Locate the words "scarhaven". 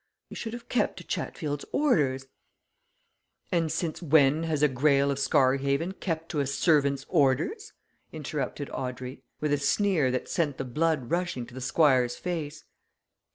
5.19-5.91